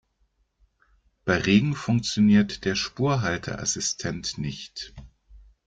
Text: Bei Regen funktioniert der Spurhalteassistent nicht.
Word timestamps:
Bei 1.25 1.37
Regen 1.37 1.75
funktioniert 1.75 2.65
der 2.65 2.73
Spurhalteassistent 2.73 4.39
nicht. 4.39 4.95